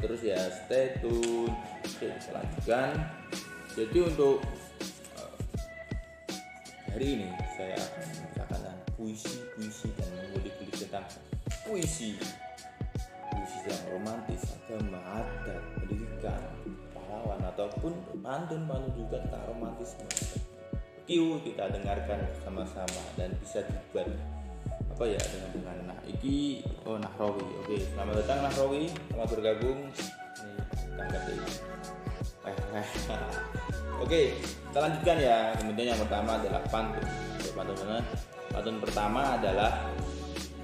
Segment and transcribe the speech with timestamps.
[0.00, 1.52] terus ya stay tune.
[1.84, 2.96] Kita lanjutkan.
[3.76, 4.40] Jadi untuk
[5.20, 5.36] eh,
[6.90, 11.06] hari ini saya akan membacakan puisi-puisi dan mengulik-ulik tentang
[11.68, 12.16] puisi.
[13.30, 16.40] Puisi yang romantis, agama, adat, pendidikan,
[16.96, 17.92] pahlawan ataupun
[18.24, 20.08] pantun-pantun juga tentang romantisme.
[21.10, 24.06] Yuk kita dengarkan bersama-sama dan bisa dibuat
[25.00, 27.72] apa ya dengan dengan nah iki oh Nahrawi oke.
[27.88, 28.92] Selamat datang Nahrawi.
[29.08, 29.80] Selamat bergabung.
[29.88, 30.52] Ini
[30.92, 31.52] tangkap ini
[34.04, 35.56] oke kita lanjutkan ya.
[35.56, 37.06] Kemudian yang pertama adalah pantun.
[37.56, 38.04] Pantun mana?
[38.52, 39.72] Pantun pertama adalah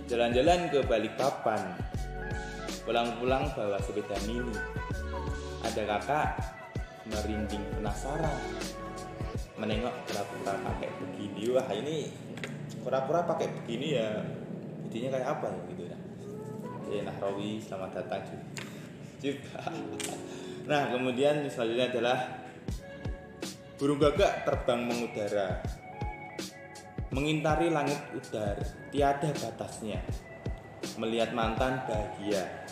[0.04, 1.60] jalan-jalan ke Balikpapan.
[2.84, 4.52] Pulang-pulang bawa sepeda mini.
[5.64, 6.28] Ada kakak
[7.08, 8.36] merinding penasaran.
[9.56, 11.56] Menengok pura-pura pakai begini.
[11.56, 12.25] Wah ini
[12.86, 14.22] pura-pura pakai begini ya
[14.86, 15.98] jadinya kayak apa ya gitu ya.
[16.62, 18.22] Oke, Nahrawi selamat datang
[19.18, 19.58] juga.
[20.66, 22.18] Nah kemudian selanjutnya adalah
[23.78, 25.62] burung gagak terbang mengudara.
[27.14, 28.58] Mengintari langit udar
[28.90, 30.02] tiada batasnya.
[30.98, 32.66] Melihat mantan bahagia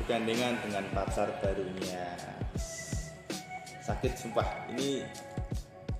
[0.00, 2.08] bergandengan dengan pacar barunya.
[3.84, 4.72] Sakit sumpah.
[4.72, 5.04] Ini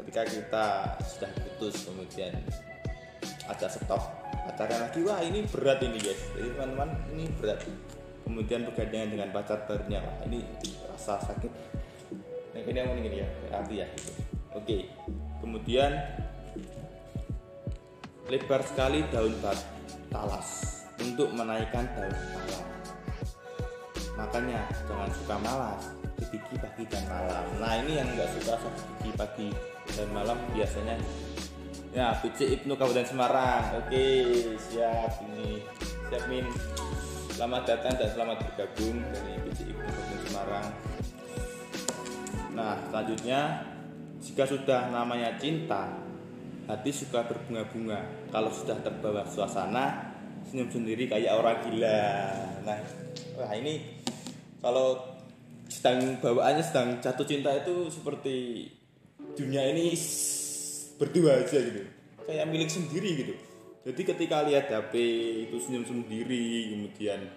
[0.00, 0.66] ketika kita
[1.04, 2.32] sudah putus kemudian
[3.50, 4.02] ada stop
[4.46, 6.20] pacaran lagi wah ini berat ini guys.
[6.34, 7.60] Jadi teman-teman ini berat.
[8.22, 10.46] Kemudian bergandengan dengan pacar barunya wah ini
[10.86, 11.52] rasa sakit.
[12.54, 14.12] Nah ini yang ini ya hati ya gitu.
[14.54, 14.78] oke.
[15.42, 15.90] Kemudian
[18.30, 19.58] lebar sekali daun bat
[20.14, 22.66] talas untuk menaikkan daun malam
[24.20, 25.82] makanya jangan suka malas
[26.30, 27.44] gigi pagi dan malam.
[27.58, 28.54] Nah ini yang nggak suka
[29.00, 29.48] gigi pagi
[29.96, 30.94] dan malam biasanya
[31.90, 33.82] ya PC Ibnu Kabupaten Semarang.
[33.82, 34.06] Oke
[34.70, 35.58] siap ini.
[36.10, 36.46] Siap Min.
[37.34, 40.68] Selamat datang dan selamat bergabung dari PC Ibnu Kabupaten Semarang.
[42.54, 43.40] Nah selanjutnya
[44.22, 45.90] jika sudah namanya cinta
[46.70, 48.30] hati suka berbunga-bunga.
[48.30, 50.14] Kalau sudah terbawa suasana
[50.46, 52.06] senyum sendiri kayak orang gila.
[52.62, 52.78] Nah
[53.34, 53.98] wah ini
[54.62, 55.18] kalau
[55.66, 58.66] sedang bawaannya sedang jatuh cinta itu seperti
[59.34, 59.94] dunia ini
[61.00, 61.88] berdua aja gitu.
[62.28, 63.34] Kayak milik sendiri gitu.
[63.80, 64.92] Jadi ketika lihat HP
[65.48, 67.32] itu senyum sendiri kemudian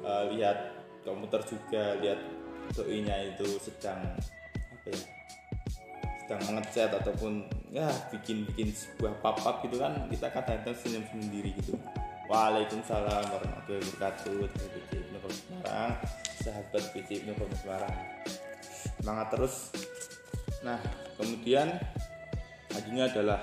[0.00, 0.72] uh, lihat
[1.04, 2.18] komputer juga lihat
[2.72, 4.16] doinya itu sedang
[4.72, 4.98] apa ya
[6.24, 11.76] sedang mengecat ataupun ya bikin bikin sebuah pap-pap gitu kan kita kadang-kadang senyum sendiri gitu.
[12.26, 15.94] Waalaikumsalam warahmatullahi wabarakatuh dari PC Ibnu Semarang
[16.42, 17.94] sahabat PC Ibnu Semarang.
[18.98, 19.70] Semangat terus.
[20.66, 20.80] Nah
[21.14, 21.70] kemudian
[22.76, 23.40] Ajunya adalah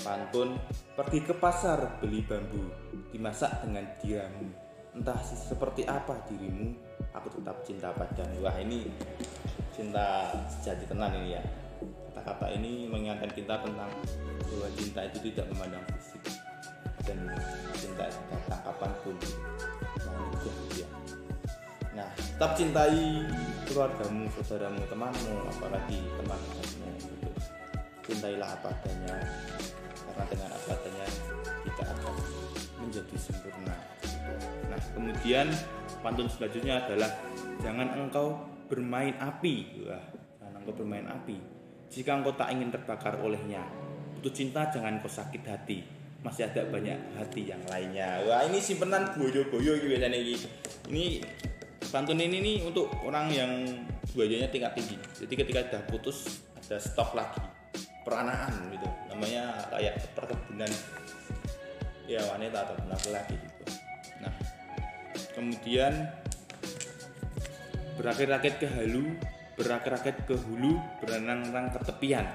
[0.00, 0.54] pantun
[0.94, 2.70] pergi ke pasar beli bambu
[3.10, 4.46] dimasak dengan diramu.
[4.94, 6.70] Entah seperti apa dirimu
[7.10, 8.46] aku tetap cinta padamu.
[8.46, 8.86] Wah ini
[9.74, 11.42] cinta sejati tenan ini ya.
[12.14, 13.90] Kata-kata ini mengingatkan kita tentang
[14.46, 16.22] bahwa cinta itu tidak memandang fisik
[17.04, 17.18] dan
[17.76, 19.16] cinta datang kapan pun
[20.08, 20.24] mau
[20.72, 20.88] ya
[21.94, 23.22] nah tetap cintai
[23.68, 26.90] keluargamu saudaramu temanmu apalagi teman-temanmu.
[26.98, 27.28] gitu
[28.04, 29.16] cintailah apa adanya
[30.04, 31.06] karena dengan apa adanya
[31.64, 32.14] kita akan
[32.84, 33.76] menjadi sempurna.
[34.68, 35.46] Nah kemudian
[36.04, 37.10] pantun selanjutnya adalah
[37.64, 38.36] jangan engkau
[38.68, 39.84] bermain api.
[39.88, 40.04] Wah
[40.40, 41.36] jangan engkau bermain api.
[41.88, 43.64] Jika engkau tak ingin terbakar olehnya
[44.14, 45.78] putus cinta jangan kau sakit hati.
[46.24, 48.20] Masih ada banyak hati yang lainnya.
[48.24, 50.32] Wah ini simpenan boyo-boyo gitu biasanya ini
[50.92, 51.04] ini
[51.88, 53.52] pantun ini nih untuk orang yang
[54.12, 54.96] buayanya tingkat tinggi.
[55.24, 57.53] Jadi ketika sudah putus ada stok lagi
[58.04, 58.88] peranaan gitu.
[59.10, 60.70] Namanya kayak perkebunan
[62.04, 63.64] ya wanita atau laki-laki gitu.
[64.20, 64.34] Nah
[65.32, 65.92] kemudian
[67.98, 69.16] berakit-rakit ke halu
[69.54, 72.26] berakit-rakit ke hulu berenang-renang ke tepian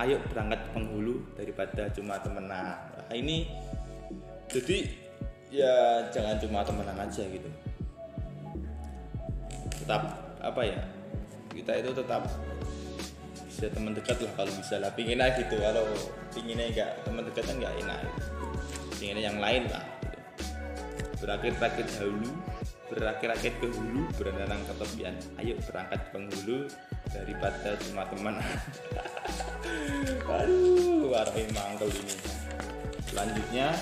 [0.00, 2.74] ayo berangkat penghulu daripada cuma temenan.
[2.74, 3.46] Nah, ini
[4.50, 4.90] jadi
[5.54, 5.74] ya
[6.10, 7.50] jangan cuma temenan aja gitu.
[9.84, 10.02] Tetap
[10.42, 10.80] apa ya?
[11.54, 12.26] Kita itu tetap
[13.64, 14.92] bisa teman dekat lah kalau bisa lah.
[14.92, 15.56] Pingin aja gitu.
[15.56, 15.88] Kalau
[16.36, 17.98] pinginnya enggak teman dekat kan enggak enak.
[19.00, 19.84] Pinginnya yang lain lah.
[20.04, 20.20] Gitu.
[21.24, 22.28] berakit-rakit dahulu
[22.92, 25.16] berakit-akit ke hulu berenang ke tepian.
[25.40, 26.58] Ayo berangkat ke penghulu
[27.08, 28.36] daripada cuma teman
[30.44, 32.16] aduh warai mangkel ini.
[33.08, 33.72] Selanjutnya.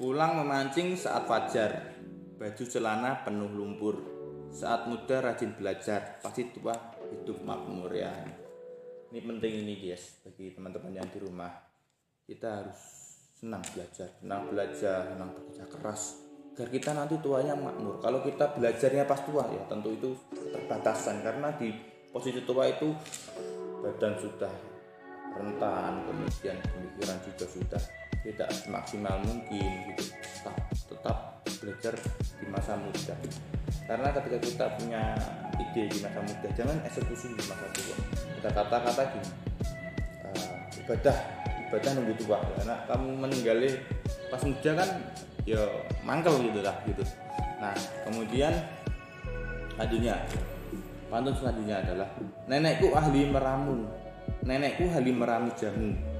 [0.00, 1.92] Pulang memancing saat fajar.
[2.40, 4.15] Baju celana penuh lumpur
[4.56, 6.72] saat muda rajin belajar pasti tua
[7.12, 8.08] hidup makmur ya.
[9.12, 11.52] Ini penting ini guys bagi teman-teman yang di rumah.
[12.24, 12.80] Kita harus
[13.36, 16.24] senang belajar senang belajar senang bekerja keras.
[16.56, 18.00] Agar kita nanti tuanya makmur.
[18.00, 21.20] Kalau kita belajarnya pas tua ya tentu itu terbatasan.
[21.20, 21.68] Karena di
[22.08, 22.96] posisi tua itu
[23.84, 24.54] badan sudah
[25.36, 27.82] rentan kemudian pemikiran juga sudah
[28.26, 30.10] tidak maksimal mungkin gitu.
[30.18, 31.18] Tetap tetap
[31.62, 31.94] belajar
[32.42, 33.14] di masa muda.
[33.86, 35.14] Karena ketika kita punya
[35.62, 37.96] ide di masa muda jangan eksekusi di masa tua.
[38.10, 39.30] Kita kata-kata gini
[40.26, 41.16] uh, ibadah
[41.70, 42.38] ibadah nunggu tua.
[42.58, 43.74] Karena kamu meninggalin
[44.26, 44.88] pas muda kan
[45.46, 45.62] ya
[46.02, 47.06] mangkel gitu lah gitu.
[47.62, 47.74] Nah
[48.10, 48.52] kemudian
[49.78, 50.18] selanjutnya
[51.06, 52.08] pantun selanjutnya adalah
[52.50, 53.86] nenekku ahli meramu.
[54.42, 56.15] Nenekku ahli meramu jamu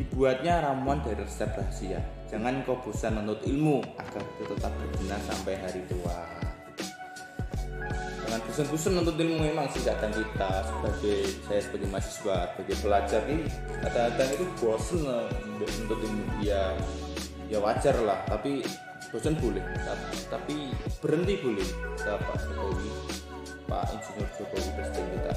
[0.00, 2.00] dibuatnya ramuan dari resep rahasia.
[2.32, 6.24] Jangan kau bosan menuntut ilmu agar tetap berguna sampai hari tua.
[8.24, 13.44] Dengan bosan-bosan untuk ilmu memang sih kadang kita sebagai saya sebagai mahasiswa sebagai pelajar ini
[13.84, 15.00] kadang-kadang itu bosan
[15.60, 16.24] untuk ilmu.
[16.40, 16.72] Ya
[17.52, 18.64] ya wajar lah tapi
[19.12, 19.60] bosan boleh.
[20.32, 20.72] Tapi
[21.04, 21.68] berhenti boleh.
[22.00, 22.88] Kata Pak Jokowi
[23.68, 25.32] Pak Insinyur Jokowi Presiden kita.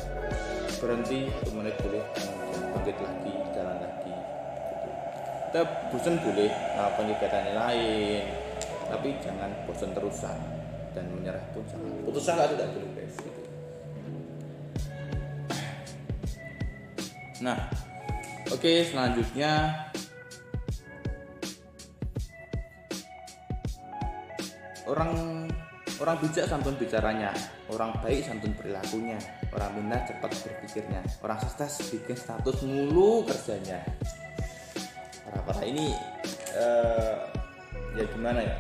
[0.79, 1.19] Berhenti
[1.51, 3.42] menit boleh kemudian bangkit lagi.
[5.53, 8.25] Kita bosan boleh nah, kegiatan lain.
[8.89, 10.33] Tapi jangan bosan terusan
[10.97, 11.93] dan menyerah pun jangan.
[12.09, 13.15] Putus asa tidak boleh guys.
[17.45, 17.69] Nah
[18.49, 19.53] oke okay, selanjutnya.
[24.89, 25.13] Orang
[26.01, 27.29] orang bijak santun bicaranya.
[27.69, 29.21] Orang baik santun perilakunya
[29.53, 31.05] orang minat cepat berpikirnya.
[31.21, 33.85] Orang sukses bikin status mulu kerjanya
[35.41, 35.89] para ini
[36.53, 37.17] uh,
[37.97, 38.55] ya gimana ya?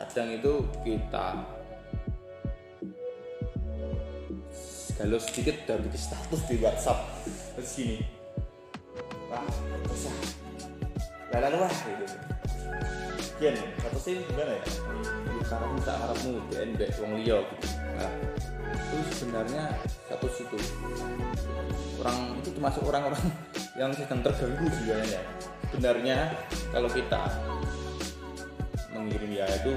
[0.00, 0.52] Kadang itu
[0.82, 1.26] kita
[4.98, 6.98] galau sedikit udah bikin status di WhatsApp.
[7.54, 7.96] Terus gini.
[9.30, 9.46] Wah
[9.86, 10.10] bisa
[11.38, 12.04] lalu wah gitu.
[13.40, 13.56] Kian,
[13.96, 14.64] sih gimana ya?
[15.48, 17.66] Karena minta harapmu BN back wong liya gitu.
[17.96, 18.12] Nah,
[18.92, 19.64] itu sebenarnya
[20.12, 20.58] satu situ.
[22.04, 23.24] Orang itu termasuk orang-orang
[23.80, 25.20] yang sedang terganggu sebenarnya.
[25.72, 26.18] Sebenarnya
[26.68, 27.32] kalau kita
[28.92, 29.72] mengirim ya itu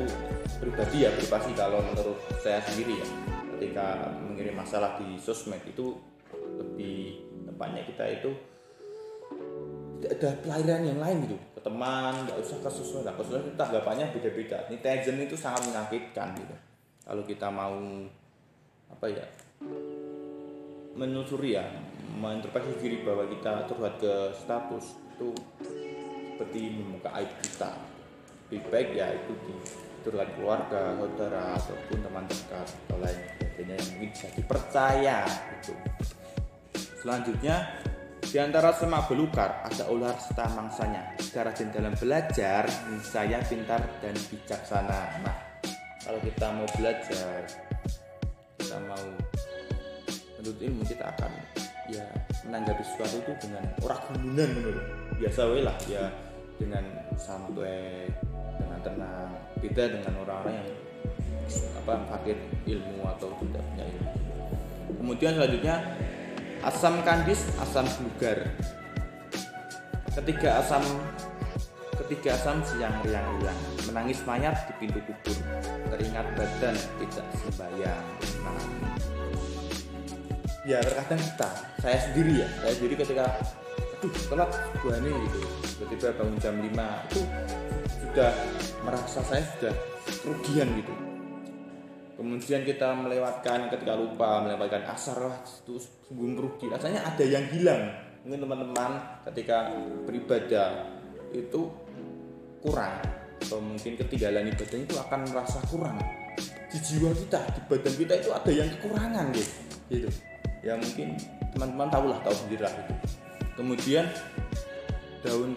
[0.60, 3.08] pribadi ya privasi kalau menurut saya sendiri ya.
[3.56, 5.96] Ketika mengirim masalah di sosmed itu
[6.36, 8.32] lebih tepatnya kita itu
[10.04, 11.38] ada pelayanan yang lain gitu.
[11.56, 13.08] Ke teman nggak usah ke sosmed.
[13.08, 14.68] Ke sosmed itu tanggapannya beda-beda.
[14.68, 16.56] Netizen itu sangat menyakitkan gitu.
[17.08, 17.80] Kalau kita mau
[18.92, 19.24] apa ya
[20.92, 21.64] menelusuri ya
[22.18, 25.30] menginterpretasi diri bahwa kita terlihat ke status itu
[26.34, 27.72] seperti membuka aib kita
[28.50, 29.56] lebih baik ya itu di
[30.04, 35.18] turun keluarga, saudara ataupun teman dekat atau lain sebagainya yang mungkin bisa dipercaya
[35.58, 35.74] itu.
[37.00, 37.56] Selanjutnya
[38.20, 41.16] di antara semak belukar ada ular serta mangsanya.
[41.18, 42.68] Jika rajin dalam belajar,
[43.02, 45.02] saya pintar dan bijaksana.
[45.24, 45.38] Nah,
[46.04, 47.40] kalau kita mau belajar,
[48.60, 49.06] kita mau
[50.36, 51.32] menuntut ilmu, kita akan
[51.92, 52.06] ya
[52.48, 54.86] menanggapi sesuatu itu dengan orang kemudian menurut
[55.20, 56.04] biasa lah ya
[56.58, 56.84] dengan
[57.20, 58.08] santai
[58.60, 59.30] dengan tenang.
[59.60, 60.70] Beda dengan orang-orang yang
[61.84, 62.38] apa fakir
[62.68, 64.12] ilmu atau tidak punya ilmu.
[65.04, 65.76] Kemudian selanjutnya
[66.64, 68.40] asam kandis asam bugar
[70.16, 70.84] ketiga asam
[72.04, 73.60] ketiga asam siang riang-riang.
[73.92, 75.38] Menangis mayat di pintu kubur.
[75.92, 78.06] Teringat badan tidak sembahyang.
[78.44, 78.64] Nah,
[80.64, 81.50] ya terkadang kita
[81.84, 83.26] saya sendiri ya saya sendiri ketika
[84.00, 84.52] aduh telat
[84.84, 85.40] gua nih gitu.
[85.80, 87.22] Tiba-tiba bangun jam 5 itu
[88.04, 88.32] sudah
[88.84, 89.74] merasa saya sudah
[90.24, 90.94] kerugian gitu.
[92.20, 96.72] Kemudian kita melewatkan ketika lupa melewatkan asar lah itu sungguh merugi.
[96.72, 97.84] Rasanya ada yang hilang.
[98.24, 98.92] Mungkin teman-teman
[99.32, 99.72] ketika
[100.08, 100.88] beribadah
[101.36, 101.68] itu
[102.64, 103.04] kurang
[103.44, 106.00] atau mungkin ketinggalan ibadahnya itu akan merasa kurang.
[106.72, 109.56] Di jiwa kita di badan kita itu ada yang kekurangan gitu.
[109.92, 110.33] Gitu
[110.64, 111.20] ya mungkin
[111.52, 112.94] teman-teman tahu lah tahu sendiri lah itu.
[113.54, 114.06] Kemudian
[115.22, 115.54] daun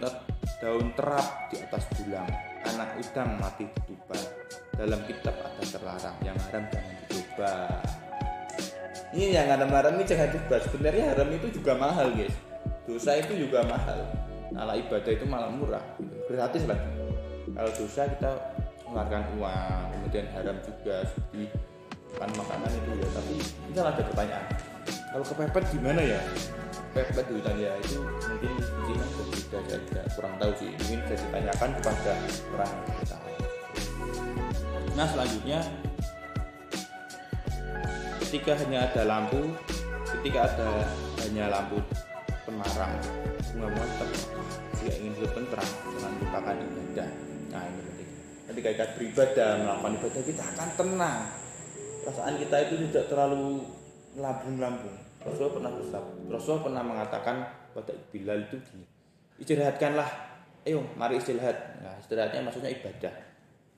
[0.60, 2.28] daun terap di atas tulang.
[2.66, 4.18] Anak udang mati dituba
[4.74, 7.52] dalam kitab ada terlarang yang haram jangan dicoba.
[9.14, 12.34] Ini yang haram-haram ini jangan coba sebenarnya haram itu juga mahal guys.
[12.84, 14.02] Dosa itu juga mahal.
[14.58, 16.16] Ala ibadah itu malah murah gitu.
[16.32, 16.96] gratis lagi
[17.56, 18.30] kalau dosa kita
[18.84, 21.48] mengeluarkan uang kemudian haram juga seperti
[22.16, 23.34] makan makanan itu ya tapi
[23.72, 24.44] kita ada pertanyaan
[25.16, 26.20] kalau kepepet gimana ya?
[26.92, 30.68] Kepepet hutan ya itu mungkin mungkin berbeda saja kurang tahu sih.
[30.76, 32.12] Mungkin bisa ditanyakan kepada
[32.52, 33.16] orang kita
[34.96, 35.60] nah selanjutnya
[38.24, 39.52] ketika hanya ada lampu
[40.08, 40.88] ketika ada
[41.20, 41.76] hanya lampu
[42.48, 42.96] pemarang
[43.52, 44.08] bunga-bunga tetap
[44.80, 47.08] jika ingin hidup tentram jangan lupakan ibadah.
[47.52, 48.08] Nah ini penting.
[48.52, 51.20] Ketika kita beribadah melakukan ibadah kita akan tenang.
[52.04, 53.64] Perasaan kita itu tidak terlalu
[54.16, 57.36] melambung-lambung Rasulullah pernah bersabda Rasulullah pernah mengatakan
[57.74, 58.86] pada Bilal itu gini
[59.40, 60.08] istirahatkanlah.
[60.66, 61.78] Ayo mari istirahat.
[61.84, 63.14] Nah istirahatnya maksudnya ibadah.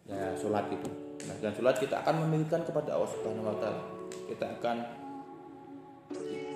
[0.09, 0.89] Ya sholat itu
[1.19, 3.83] nah dengan sholat kita akan memikirkan kepada Allah Subhanahu Wa Taala.
[4.09, 4.77] Kita akan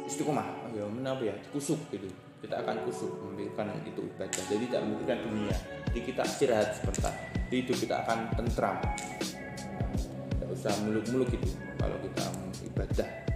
[0.09, 2.09] istiqomah ya apa ya kusuk gitu.
[2.41, 4.43] Kita akan kusuk memikirkan itu ibadah.
[4.49, 5.55] Jadi tidak memikirkan dunia.
[5.93, 7.13] Jadi kita istirahat sebentar.
[7.51, 8.77] Jadi hidup kita akan tentram.
[10.41, 12.25] Tidak usah muluk-muluk gitu kalau kita
[12.73, 13.32] ibadah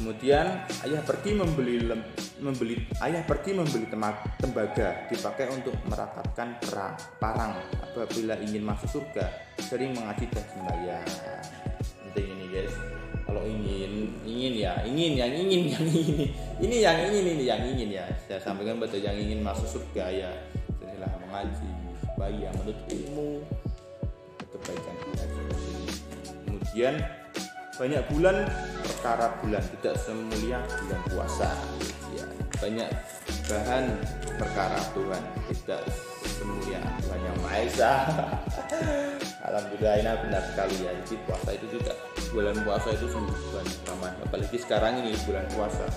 [0.00, 2.00] kemudian ayah pergi membeli lem,
[2.40, 3.84] membeli ayah pergi membeli
[4.40, 7.52] tembaga dipakai untuk merakatkan perang parang.
[7.84, 9.28] Apabila ingin masuk surga
[9.60, 11.04] sering mengaji dan sembahyang.
[12.08, 12.74] Penting ini guys.
[13.28, 16.32] Kalau ingin ingin ya ingin yang ingin yang ini
[16.64, 18.04] ini yang ingin ini yang ingin ya.
[18.24, 20.32] Saya sampaikan pada yang ingin masuk surga ya.
[20.80, 21.70] Setelah mengaji
[22.16, 23.44] bayang menurut ilmu
[24.48, 25.24] kebaikan kita
[26.44, 26.94] kemudian
[27.80, 28.36] banyak bulan
[29.00, 31.48] perkara bulan tidak semulia bulan puasa.
[32.12, 32.28] Ya
[32.60, 32.92] banyak
[33.48, 33.96] bahan
[34.36, 35.88] perkara Tuhan tidak
[36.20, 38.04] semulia Tuhan yang Maha Esa.
[39.48, 40.92] Alhamdulillah ini benar sekali ya.
[41.00, 41.96] Jadi puasa itu juga
[42.28, 45.88] bulan puasa itu bulan pertama apalagi sekarang ini bulan puasa.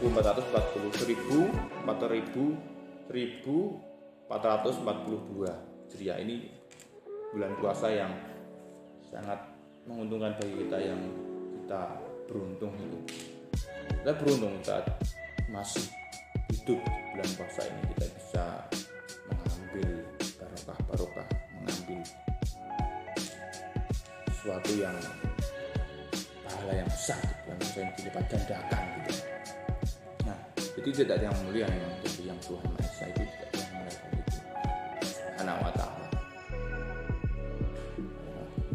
[0.00, 6.48] 1440 1000 4000 1442 jadi ya ini
[7.36, 8.08] bulan puasa yang
[9.04, 9.36] sangat
[9.84, 10.96] menguntungkan bagi kita yang
[11.64, 11.96] kita
[12.28, 13.00] beruntung itu.
[14.04, 14.84] Kita beruntung saat
[15.48, 15.88] masih
[16.52, 18.44] hidup bulan puasa ini kita bisa
[19.32, 19.88] mengambil
[20.36, 22.00] barokah barokah mengambil
[24.28, 24.92] sesuatu yang
[26.44, 29.12] pahala yang besar di bulan puasa yang dilipat gandakan gitu.
[30.28, 33.56] Nah jadi tidak ada yang mulia yang jadi yang Tuhan Maha Esa itu tidak ada
[33.56, 33.96] yang mulia.
[34.04, 34.38] Begitu
[35.40, 36.08] anak ta'ala.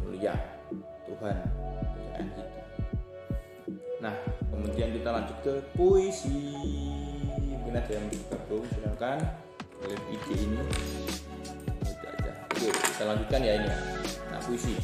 [0.01, 0.33] Mulia
[4.59, 6.51] kemudian kita lanjut ke puisi.
[7.47, 9.17] Mungkin ada yang bergabung silakan
[9.87, 10.59] lihat IG ini.
[11.79, 13.77] Udah aja oke kita lanjutkan ya ini ya.
[14.35, 14.75] Nah puisi.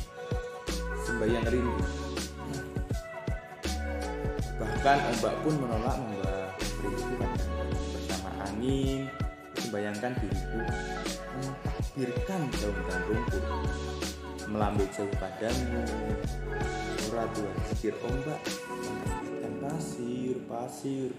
[1.04, 1.76] Sembahyang rindu.
[4.56, 7.14] Bahkan ombak pun menolak membawa rindu
[7.92, 9.12] bersama angin.
[9.60, 10.62] Membayangkan diriku
[11.36, 13.44] mentakbirkan daun dan rumput
[14.48, 15.84] melambai jauh padamu.
[17.12, 17.52] Ora dua
[18.08, 18.40] ombak
[18.72, 19.05] membersihkan
[19.68, 21.12] pasir pasir.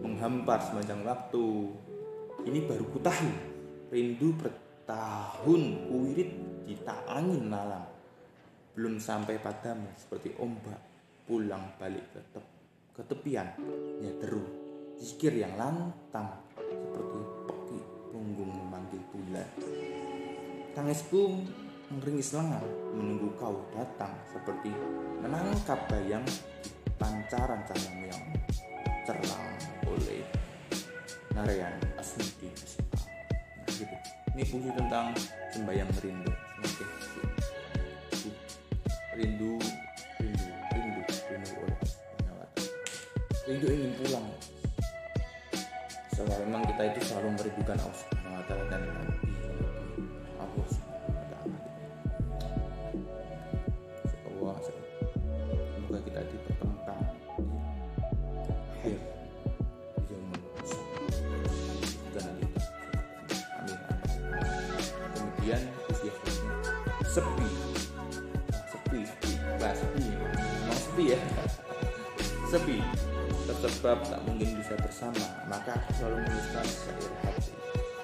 [0.00, 1.46] Menghampar sepanjang waktu.
[2.44, 3.30] Ini baru ku tahu
[3.90, 6.30] rindu bertahun kuirit
[6.64, 7.84] di tak angin malam.
[8.74, 10.80] Belum sampai padamu seperti ombak
[11.24, 12.44] pulang balik ke, tep,
[12.94, 13.48] ke tepian.
[14.02, 14.44] Ya deru.
[14.98, 17.18] Zikir yang lantang seperti
[17.50, 17.78] peki
[18.14, 19.48] punggung memanggil bulan
[20.74, 21.46] tangisku
[21.94, 22.66] meringis lengan
[22.98, 24.74] menunggu kau datang seperti
[25.22, 26.83] menangkap bayang pancaran
[27.68, 28.24] cahayamu yang
[29.04, 29.44] cerlang
[29.84, 30.24] oleh
[31.36, 33.96] Narayan Asmudi nah, gitu.
[34.32, 35.12] ini puisi tentang
[35.52, 36.32] sembahyang rindu.
[36.64, 36.84] Oke.
[39.14, 39.52] Rindu
[40.18, 41.78] rindu rindu rindu oleh
[43.44, 44.26] rindu ingin pulang.
[46.14, 49.23] Soalnya memang kita itu selalu merindukan Allah Subhanahu wa taala
[65.44, 65.60] kemudian
[67.04, 67.48] sepi.
[68.64, 69.32] Sepi sepi.
[69.60, 71.20] Bah sepi memang sepi ya.
[72.48, 72.80] Sepi.
[73.44, 75.44] Tersebab tak mungkin bisa bersama.
[75.44, 77.52] Maka aku selalu menuliskan syair hati.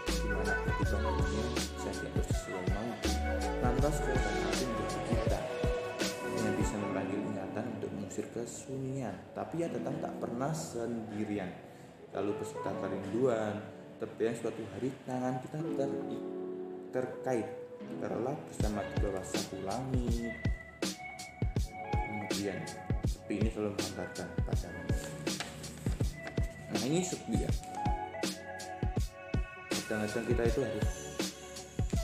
[0.04, 1.44] Di mana ketika dunia
[1.80, 3.08] saya diatur sesuai mampu
[3.64, 5.40] lantas kekuatan hati menjadi kita
[6.44, 9.16] yang bisa memanggil ingatan untuk mengusir kesunyian.
[9.32, 11.48] Tapi ya tetap tak pernah sendirian.
[12.12, 13.64] Lalu beserta kerinduan
[13.96, 15.90] terbayang suatu hari tangan kita ter
[16.92, 17.46] terkait.
[18.00, 18.84] Terlelap bersama
[19.26, 20.30] satu langit
[22.30, 22.56] kemudian
[23.04, 24.82] sepi ini selalu menghantarkan padamu
[26.70, 27.50] nah ini sepi ya.
[29.90, 30.90] Kadang-kadang kita itu harus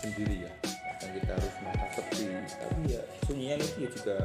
[0.02, 0.52] sendiri ya.
[0.98, 2.24] Kadang kita harus merasa sepi.
[2.34, 4.16] Tapi ya sunyian itu ya juga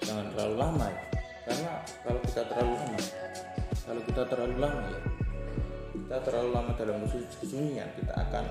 [0.00, 1.02] jangan terlalu lama ya.
[1.44, 3.00] Karena kalau kita terlalu lama
[3.84, 5.00] kalau kita terlalu lama ya
[5.92, 8.44] kita terlalu lama dalam kesunyian kita akan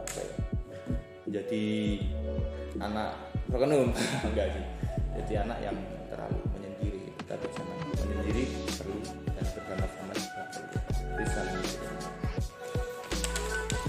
[0.00, 0.47] apa ya
[1.28, 1.64] jadi
[2.80, 3.12] anak
[3.48, 3.88] terkenum.
[4.28, 4.64] Enggak sih.
[5.18, 5.76] Jadi anak yang
[6.08, 7.12] terlalu menyendiri.
[7.20, 8.44] Kita bersama menyendiri
[8.76, 9.00] perlu
[9.36, 10.14] dan bersama-sama
[11.18, 11.42] bisa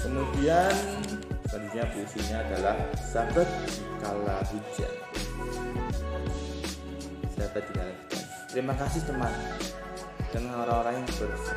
[0.01, 0.73] kemudian
[1.45, 3.49] selanjutnya puisinya adalah sahabat
[4.01, 4.93] kala hujan.
[7.37, 8.23] Sahabat di kala hujan.
[8.49, 9.33] Terima kasih teman.
[10.33, 11.53] Dengan orang-orang yang bersahabat.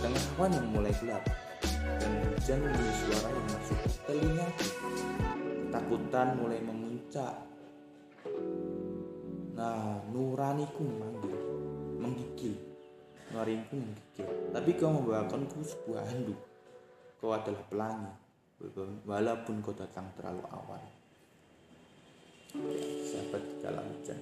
[0.00, 1.47] Dengan awan yang mulai gelap
[1.98, 4.48] dan hujan menjadi suara yang masuk ke telinga.
[5.68, 7.34] Ketakutan mulai memuncak.
[9.58, 11.36] Nah nuraniku memanggil
[11.98, 12.54] menggigil.
[13.34, 14.26] Nuraniku menggigil.
[14.54, 16.38] Tapi kau membawakanku sebuah handuk.
[17.18, 18.14] Kau adalah pelangi
[19.06, 20.82] walaupun kau datang terlalu awal.
[23.04, 24.18] Sahabat kala hujan.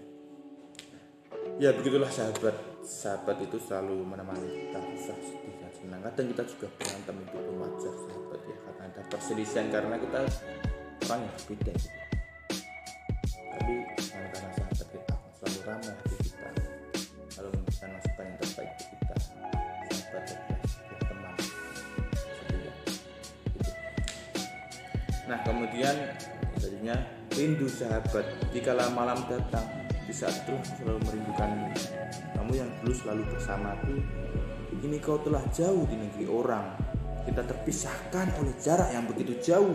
[1.61, 2.57] Ya begitulah sahabat.
[2.85, 6.01] Sahabat itu selalu menemani kita susah sedih senang.
[6.01, 10.21] Kadang kita juga berantem itu pun sahabat ya karena ada perselisihan karena kita
[11.07, 11.99] orang yang berbeda gitu.
[13.37, 13.75] Tapi
[14.33, 16.49] karena sahabat kita selalu ramai hati kita.
[17.37, 19.15] Kalau memberikan masukan yang terbaik kita.
[19.87, 21.35] Sahabat adalah teman.
[22.25, 22.73] Setia
[23.53, 23.71] gitu.
[25.27, 25.97] nah kemudian
[26.57, 26.97] jadinya
[27.37, 28.25] rindu sahabat.
[28.57, 29.67] Dikala malam datang
[30.07, 31.51] di saat terus selalu merindukan
[32.39, 33.99] kamu yang dulu selalu bersamaku
[34.75, 36.75] ini kau telah jauh di negeri orang.
[37.27, 39.75] Kita terpisahkan oleh jarak yang begitu jauh.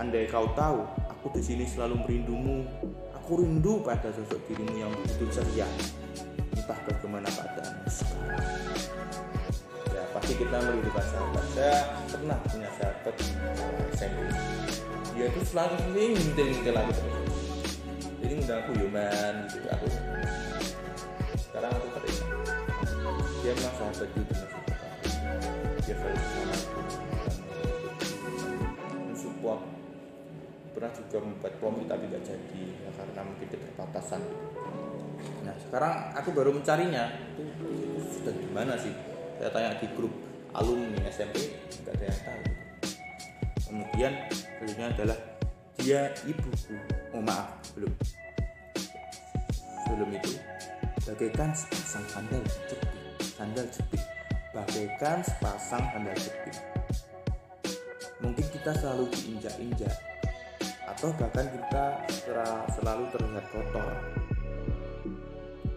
[0.00, 2.64] Andai kau tahu aku di sini selalu merindumu.
[3.16, 5.68] Aku rindu pada sosok dirimu yang begitu ceria.
[6.56, 8.44] Entah bagaimana keadaanmu sekarang.
[9.92, 11.46] Ya pasti kita merindukan sahabat.
[11.52, 11.76] Saya
[12.08, 13.14] pernah punya sahabat
[13.92, 14.18] SMP
[15.18, 17.34] dia itu selalu sering ngintil-ngintil aku terus.
[18.22, 19.66] Jadi ngundang aku Yoman gitu.
[19.66, 19.86] Aku
[21.42, 22.27] sekarang aku terima
[23.48, 24.28] dia memang sahabat dengan
[25.80, 26.20] dia selalu
[29.08, 29.60] mensupport
[30.76, 34.20] pernah juga membuat komik tapi tidak jadi ya, karena mungkin keterbatasan.
[35.48, 37.08] Nah sekarang aku baru mencarinya.
[37.40, 38.92] Itu, itu sudah di mana sih?
[39.40, 40.12] Saya tanya di grup
[40.52, 41.48] alumni SMP
[41.88, 42.42] nggak ada yang tahu.
[43.64, 45.18] Kemudian selanjutnya adalah
[45.80, 46.76] dia ibuku.
[47.16, 47.96] Oh maaf belum.
[49.88, 50.36] Sebelum itu
[51.08, 52.97] bagaikan sepasang sandal jepit
[53.38, 54.02] sandal jepit.
[54.50, 56.58] Bagaikan sepasang sandal jepit.
[58.18, 59.94] Mungkin kita selalu diinjak-injak
[60.90, 62.02] atau bahkan kita
[62.74, 63.90] selalu terlihat kotor.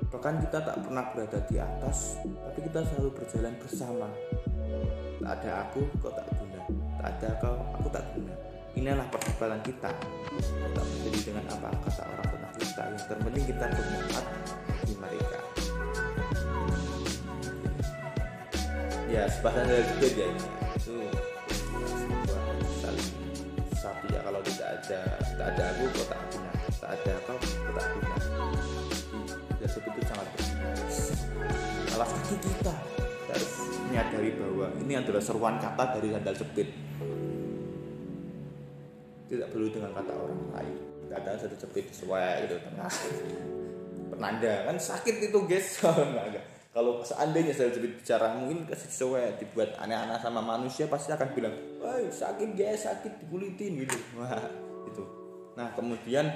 [0.10, 4.10] Bahkan kita tak pernah berada di atas tapi kita selalu berjalan bersama.
[5.22, 6.60] Tak ada aku kau tak guna.
[6.98, 8.34] Tak ada kau aku tak guna.
[8.74, 9.94] Inilah perdebatan kita.
[10.74, 12.82] Tak menjadi dengan apa kata orang pernah kita.
[12.90, 14.26] Yang terpenting kita bermanfaat
[14.66, 15.61] bagi mereka
[19.12, 20.28] ya sepasang dari juga dia
[20.80, 20.96] itu
[22.80, 23.10] saling
[23.76, 25.02] satu ya kalau tidak ada
[25.36, 28.16] tak ada aku kau tak guna tak ada kau kau tak guna
[29.60, 30.28] ya itu sangat
[31.92, 32.76] alas kaki kita
[33.28, 33.52] harus
[33.92, 36.70] menyadari bahwa ini adalah seruan kata dari sandal jepit
[39.32, 40.76] tidak perlu dengan kata orang lain.
[41.08, 42.92] Kadang satu jepit sesuai gitu tengah.
[44.12, 45.80] Penanda kan sakit itu guys
[46.72, 51.52] kalau seandainya saya bicara mungkin sesuai dibuat aneh-aneh sama manusia pasti akan bilang
[51.84, 53.98] wah sakit guys sakit dikulitin gitu.
[54.20, 54.40] Wah
[54.88, 55.04] itu
[55.60, 56.32] nah kemudian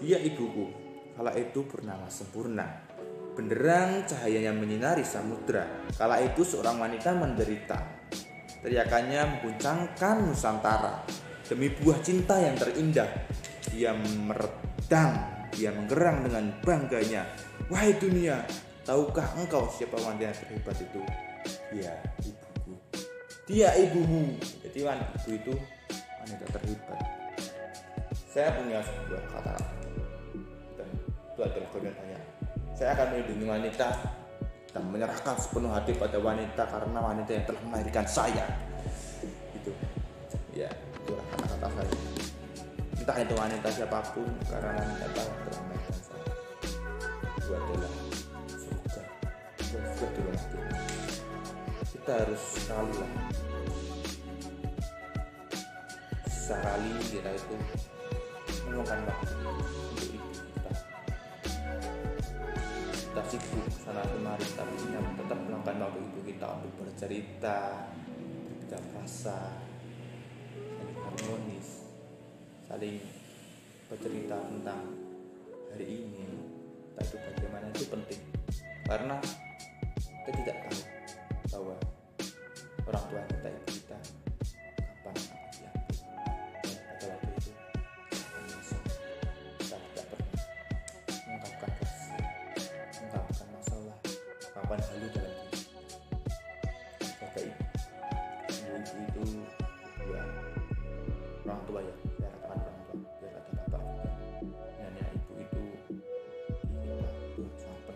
[0.00, 0.72] dia ibuku.
[1.16, 2.68] Kala itu bernama sempurna.
[3.32, 5.64] Benderang cahayanya menyinari samudra.
[5.96, 7.80] Kala itu seorang wanita menderita.
[8.60, 11.08] Teriakannya mengguncangkan nusantara.
[11.48, 13.08] Demi buah cinta yang terindah
[13.72, 15.12] dia meredam.
[15.56, 17.24] Dia menggerang dengan bangganya.
[17.72, 18.44] Wahai dunia
[18.86, 21.00] tahukah engkau siapa wanita yang terhebat itu?
[21.74, 22.72] Dia ibuku.
[23.50, 24.38] Dia ibumu.
[24.62, 25.52] Jadi wanita itu
[26.22, 27.00] wanita terhebat.
[28.30, 29.54] Saya punya sebuah kata.
[30.78, 30.88] Dan
[31.34, 32.20] itu adalah komentarnya
[32.76, 33.88] saya akan melindungi wanita
[34.76, 38.44] dan menyerahkan sepenuh hati pada wanita karena wanita yang telah melahirkan saya.
[39.56, 39.72] Itu.
[40.52, 40.68] Ya
[41.00, 41.96] itulah kata-kata saya.
[43.00, 46.24] Entah itu wanita siapa pun karena wanita telah melahirkan saya.
[47.40, 48.05] Itu adalah
[52.06, 53.12] kita harus sekali lah.
[56.30, 57.56] Sekali kita itu
[58.62, 59.66] meluangkan waktu untuk
[60.06, 60.70] ibu kita.
[62.94, 67.90] Kita sibuk sana kemari tapi kita tetap meluangkan waktu ibu kita untuk bercerita
[68.62, 69.38] kita dewasa
[70.62, 71.90] saling harmonis
[72.70, 73.02] saling
[73.90, 74.94] bercerita tentang
[75.74, 76.22] hari ini
[77.02, 78.22] itu bagaimana itu penting.
[78.86, 79.18] Karena
[80.22, 80.85] kita tidak tahu
[101.76, 103.82] tua ya saya katakan orang tua ada bapak
[105.36, 105.60] ibu itu
[107.36, 107.92] kita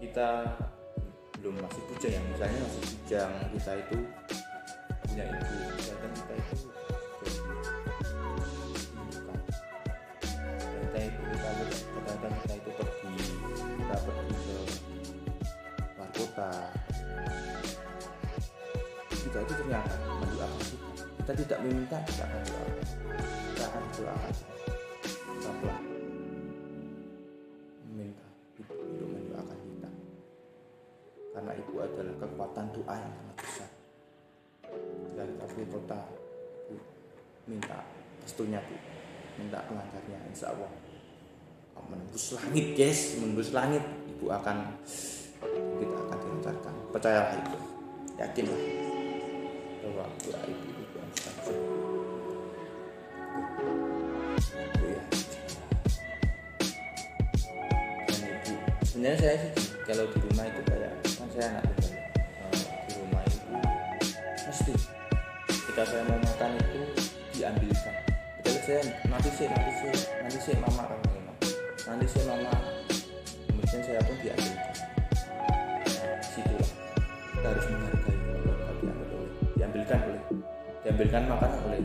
[0.00, 0.56] kita
[1.44, 3.96] belum masih bujang ya misalnya masih bujang kita itu
[5.04, 6.56] punya ibu dan kita itu
[10.80, 11.20] kita itu
[19.28, 20.17] kita itu ternyata
[21.28, 22.72] kita tidak meminta kita akan doakan.
[23.52, 24.34] Kita akan doakan.
[25.28, 25.80] Tetaplah
[27.84, 29.90] meminta ibu untuk mendoakan kita.
[31.36, 33.70] Karena ibu adalah kekuatan doa yang sangat besar.
[35.20, 36.00] Dan kasih kota
[36.64, 36.80] bu
[37.44, 37.76] minta
[38.24, 38.76] restunya bu.
[39.36, 40.72] Minta kelancarnya insya Allah.
[41.92, 43.84] Menembus langit guys menembus langit
[44.16, 44.80] ibu akan
[45.76, 46.74] kita akan dilancarkan.
[46.88, 47.58] Percayalah itu.
[48.16, 48.60] Yakinlah.
[49.84, 51.32] Bahwa doa ibu itu Ya
[58.84, 59.52] sebenarnya saya sih
[59.86, 62.02] kalau di rumah itu kayak kan saya anak tunggal ya.
[62.82, 63.38] Di rumah itu
[64.42, 64.74] mesti
[65.46, 66.80] ketika saya mau makan itu
[67.38, 67.94] diambilkan
[68.42, 70.98] ketika saya nanti sih nanti sih nanti sih mama kan
[71.86, 72.50] nanti sih mama.
[73.46, 74.74] Kemudian saya pun diambilkan
[75.86, 76.70] nah, situlah
[77.38, 79.22] kita harus menghargai kalau
[79.54, 80.22] diambilkan oleh
[80.88, 81.84] diambilkan makanan oleh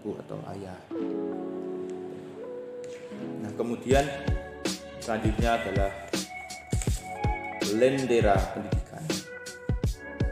[0.00, 0.80] ibu atau ayah.
[3.44, 4.00] Nah kemudian
[4.96, 5.92] selanjutnya adalah
[7.76, 9.04] lendera pendidikan.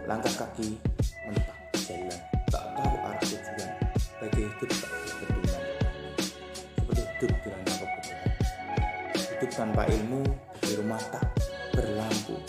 [0.08, 0.80] Langkah kaki
[1.28, 3.70] menetap jalan tak tahu arah tujuan.
[4.24, 5.62] Bagi hidup tak berketurunan
[6.72, 8.28] seperti hidup dengan kebetulan
[9.36, 10.24] hidup tanpa ilmu
[10.64, 11.20] biru mata
[11.76, 12.40] berlampu.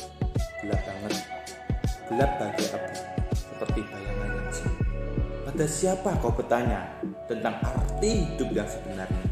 [0.63, 1.13] Gelap banget.
[2.07, 2.95] Gelap bagi abu
[3.35, 4.47] seperti bayangan yang
[5.49, 6.87] pada siapa kau bertanya
[7.29, 9.25] tentang arti hidup yang sebenarnya.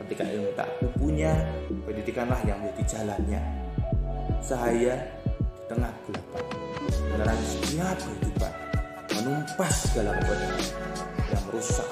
[0.00, 1.36] Ketika ilmu tak punya
[1.84, 3.40] pendidikanlah yang menjadi jalannya.
[4.42, 4.94] Cahaya
[5.36, 6.44] di tengah kegelapan
[7.12, 8.52] menerangi setiap kehidupan
[9.20, 10.64] menumpas segala kebodohan
[11.30, 11.88] yang merusak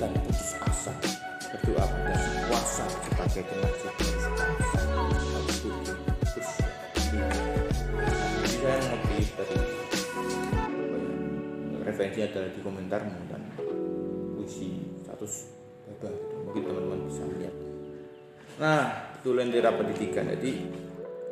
[0.00, 0.92] dan putus asa.
[1.52, 2.16] Berdoa pada
[2.48, 3.44] kuasa sebagai
[11.90, 13.42] referensinya adalah di komentarmu dan
[14.38, 15.50] puisi status
[15.86, 16.14] babah.
[16.46, 17.54] Mungkin teman-teman bisa lihat.
[18.62, 18.82] Nah
[19.18, 20.30] itu lendera pendidikan.
[20.30, 20.52] Jadi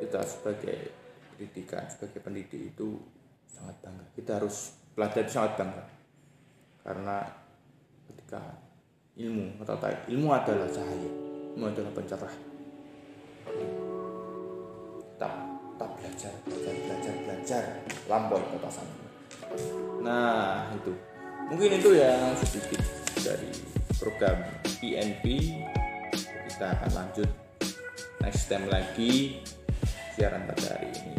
[0.03, 0.93] kita sebagai
[1.35, 2.99] pendidikan sebagai pendidik itu
[3.47, 4.05] sangat bangga.
[4.15, 5.85] Kita harus pelajar itu sangat bangga.
[6.83, 7.17] Karena
[8.11, 8.43] ketika
[9.19, 9.75] ilmu atau
[10.11, 11.11] ilmu adalah cahaya.
[11.55, 12.35] Ilmu adalah pencerah.
[15.19, 15.35] Tak
[15.79, 17.63] tak belajar belajar belajar belajar.
[18.07, 19.08] Lampaui batasan
[20.03, 20.93] nah itu.
[21.49, 22.85] Mungkin itu yang sedikit
[23.25, 23.49] dari
[23.97, 24.45] program
[24.79, 25.25] PNP
[26.49, 27.31] kita akan lanjut
[28.21, 29.41] next time lagi
[30.19, 31.17] siaran pada hari ini.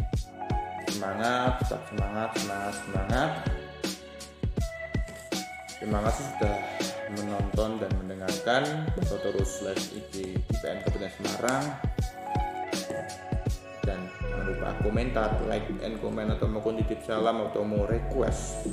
[0.90, 3.30] Semangat tetap semangat semangat semangat.
[5.80, 6.56] Terima kasih sudah
[7.16, 8.62] menonton dan mendengarkan.
[9.00, 11.64] Atau terus live IG IPN Kabupaten Semarang
[14.40, 18.72] jangan lupa komentar like and comment atau mau titip salam atau mau request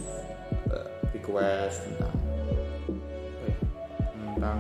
[0.71, 2.15] eh, request tentang
[3.43, 3.56] ya,
[4.32, 4.60] tentang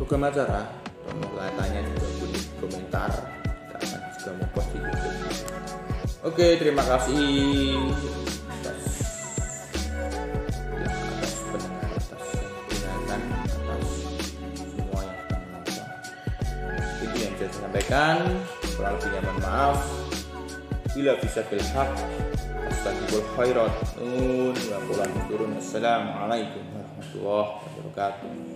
[0.00, 0.62] program acara
[1.04, 5.18] atau mau tanya juga boleh komentar kita akan juga mau post YouTube
[6.20, 7.80] Oke, terima kasih.
[17.50, 18.49] Sampaikan.
[18.80, 19.80] Lebihnya mohon maaf.
[20.96, 21.92] Bila bisa bil haq,
[22.72, 23.74] astagfirul khairat.
[24.00, 25.52] Nun wa qulan turun.
[25.60, 28.49] Assalamualaikum warahmatullahi wabarakatuh.